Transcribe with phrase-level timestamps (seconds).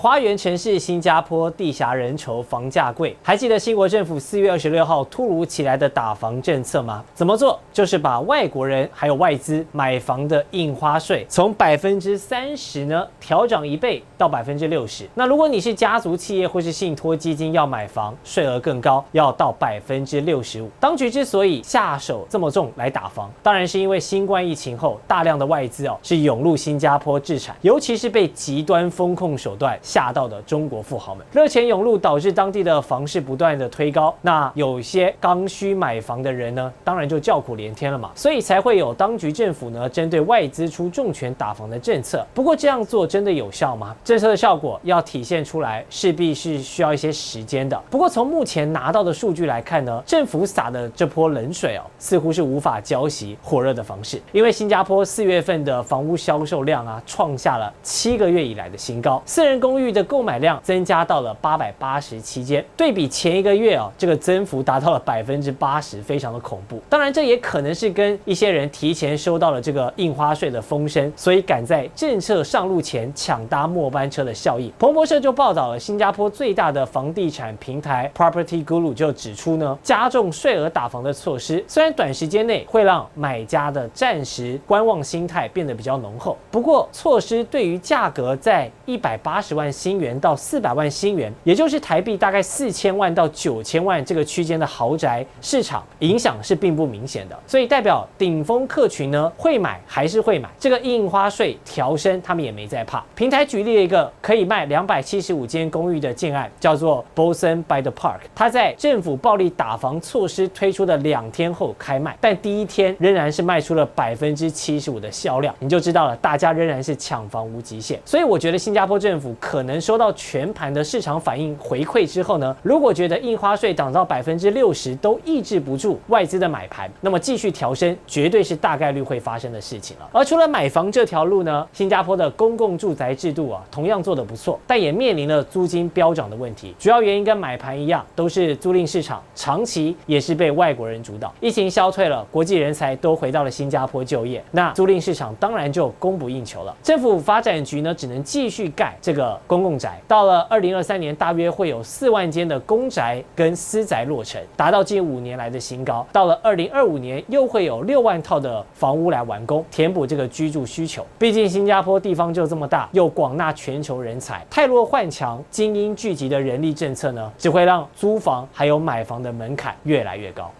[0.00, 3.14] 花园城市新加坡地狭人稠，房价贵。
[3.22, 7.04] 还记得新国政府四月二十六号突如其来的打房政策吗？
[7.12, 7.60] 怎么做？
[7.70, 15.06] 就是把外国人还有外资买房的印花税从百分之三十呢调涨一倍到百分之六十。
[15.14, 20.70] 那如果你是家族企业或是信托基金要买房，税额更高，要到百分之六十五。
[20.80, 29.78] 当局之所以下手这么重来打房，当然是因为新冠疫情后大量的外资哦是涌入新加坡置产，尤其是被极端风控手段。
[29.90, 34.14] 吓到的中国富豪们热钱涌入，导致当地的房市不断的推高。
[34.22, 38.12] 那有些刚需买房的人呢，当然就叫苦连天了嘛。
[38.14, 42.24] 所以才会有当局政府呢，针对外资出重拳打房的政策。
[42.32, 43.96] 不过这样做真的有效吗？
[44.04, 47.76] 政策的效果要体现出来，势必是需要一些时间的。
[47.90, 54.22] 不过从目前拿到的数据来看呢，政府撒的这泼冷水哦，似乎是无法浇熄火热的房市。
[54.30, 59.79] 因为新加坡四月份的房屋销售量啊，创下了七个月以来的新高，私人公寓。
[59.92, 66.82] 的购买量增加到了八百八十七间，对比前一个月啊，这个增幅达到了百分之八十，非常的恐怖。
[66.88, 74.72] 当然，这也可能是跟一些人提前收到了这个印花税的风声，所以赶在政策上路前抢搭末班车的效应。
[74.78, 103.04] 彭博社就报道了，新加坡最大的房地产平台 Property Guru 就指出呢，加重税额打房的措施，虽然短时间内会让买家的暂时观望心态变得比较浓厚，不过措施对于价格在一百八十万新元到四百万新元，也就是台币大概四千万到九千万这个区间的豪宅市场影响是并不明显的，所以代表顶峰客群呢会买还是会买，这个印花税调升他们也没在怕。
[103.14, 118.00] 平台举例了一个可以卖两百七十五间公寓的建案，叫做 Boson by the Park，它在政府暴力打房措施推出的两天后开卖，但第一天仍然是卖出了百分之七十五的销量，你就知道了，大家仍然是抢房无极限。
[118.04, 119.70] 所以我觉得新加坡政府可能。
[119.70, 130.08] 能收到全盘的市场反应回馈之后呢，如果觉得印花税涨到百分之六十都抑制不住外资的买盘，那么继续调升绝对是大概率会发生的事情了。
[130.10, 136.74] 而除了买房这条路呢，新加坡的公共住宅制度啊，同样做得不错，但也面临了租金飙涨的问题。
[136.76, 141.32] 主要原因跟买盘一样，都是租赁市场长期也是被外国人主导。
[141.38, 146.76] 疫情消退了，国际人才都回到了新加坡就业，那租赁市场当然就供不应求了。
[146.82, 149.60] 政府发展局呢，只能继续盖这个公。
[149.60, 156.04] 共宅到了二零二三年，大约会有四万间的公宅跟私宅落成，达到近五年来的新高。
[156.10, 161.06] 到了二零二五年，又会有六万套的房屋来完工，填补这个居住需求。
[161.18, 170.50] 毕竟新加坡地方就这么大，又广纳全球人才，汰弱换强、精英聚集的人力政策呢，只会让租房还有买房的门槛越来越高。